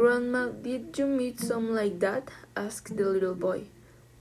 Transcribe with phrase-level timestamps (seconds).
[0.00, 2.30] Grandma, did you meet some like that?
[2.56, 3.64] asked the little boy.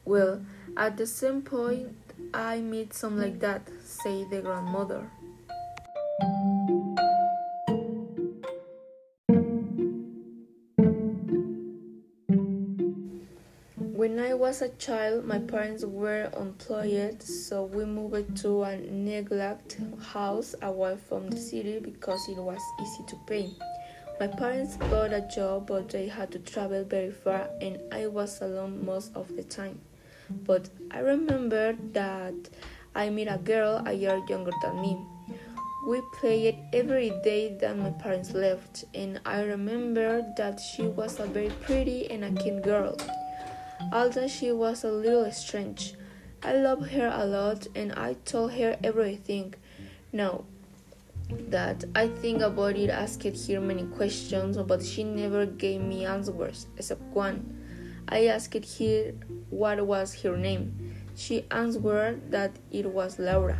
[0.03, 0.41] Well,
[0.75, 1.95] at the same point,
[2.33, 5.09] I meet some like that, said the grandmother.
[13.77, 19.97] When I was a child, my parents were unemployed, so we moved to a neglected
[20.11, 23.49] house away from the city because it was easy to pay.
[24.19, 28.41] My parents got a job, but they had to travel very far, and I was
[28.41, 29.79] alone most of the time.
[30.29, 32.35] But I remember that
[32.93, 34.97] I met a girl a year younger than me.
[35.87, 41.25] We played every day that my parents left, and I remember that she was a
[41.25, 42.97] very pretty and a kind girl
[43.91, 45.93] although she was a little strange.
[46.43, 49.55] I loved her a lot and I told her everything.
[50.11, 50.45] Now
[51.49, 56.67] that I think about it, asked her many questions, but she never gave me answers
[56.77, 58.03] except one.
[58.07, 59.11] I asked her
[59.49, 60.95] what was her name.
[61.15, 63.59] She answered that it was Laura.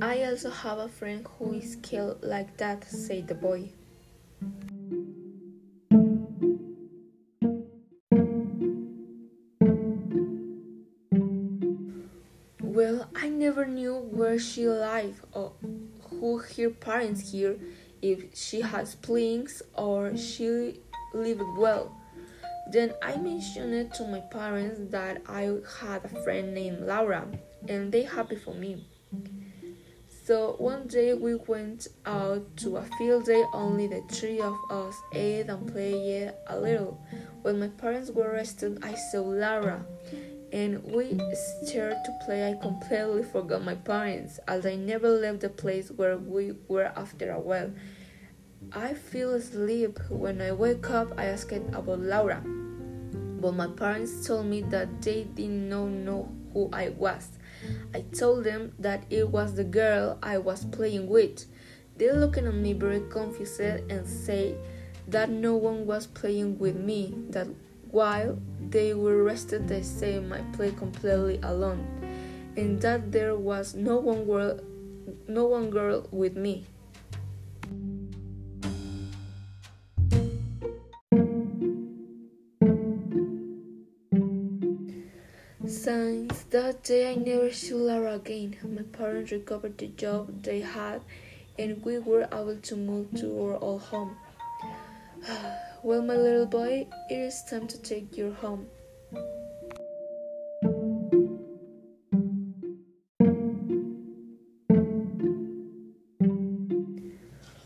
[0.00, 3.72] I also have a friend who is killed like that, said the boy.
[12.78, 15.52] Well, I never knew where she lived or
[16.10, 17.58] who her parents here,
[18.00, 20.78] if she had siblings or she
[21.12, 21.90] lived well.
[22.70, 27.26] Then I mentioned to my parents that I had a friend named Laura,
[27.68, 28.86] and they happy for me.
[30.24, 34.94] So one day we went out to a field day, only the three of us
[35.12, 37.04] ate and played a little.
[37.42, 39.84] When my parents were rested, I saw Lara
[40.52, 41.20] and we
[41.62, 42.50] started to play.
[42.50, 47.30] I completely forgot my parents as I never left the place where we were after
[47.30, 47.72] a while.
[48.72, 49.98] I fell asleep.
[50.08, 52.40] When I wake up, I asked about Laura,
[53.40, 57.30] but my parents told me that they didn't know, know who I was.
[57.94, 61.46] I told them that it was the girl I was playing with.
[61.96, 64.56] They looked at me very confused and said
[65.08, 67.48] that no one was playing with me, that
[67.90, 68.38] while
[68.70, 71.86] they were rested they said I played completely alone,
[72.56, 74.60] and that there was no one girl
[75.26, 76.66] no one girl with me.
[85.68, 88.56] Since that day, I never saw Lara again.
[88.64, 91.02] My parents recovered the job they had,
[91.58, 94.16] and we were able to move to our old home.
[95.82, 98.66] well, my little boy, it is time to take you home.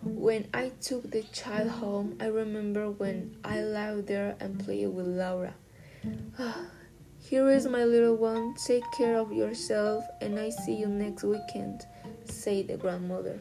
[0.02, 5.06] When I took the child home, I remember when I lay there and played with
[5.06, 5.54] Laura.
[6.38, 6.66] Ah,
[7.18, 8.54] here is my little one.
[8.66, 11.86] Take care of yourself, and I see you next weekend,
[12.32, 13.40] said the grandmother.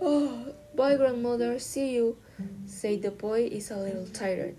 [0.00, 1.58] Oh, bye, grandmother.
[1.58, 2.16] See you,
[2.64, 3.48] said the boy.
[3.52, 4.56] Is a little tired.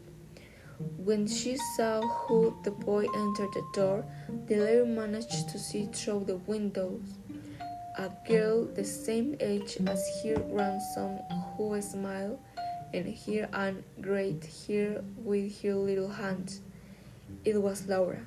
[0.97, 4.05] When she saw who the boy entered the door,
[4.45, 7.01] the lady managed to see through the windows
[7.97, 11.19] a girl the same age as her grandson
[11.57, 12.39] who smiled
[12.93, 16.61] and here and great hair with her little hands.
[17.43, 18.21] It was Laura.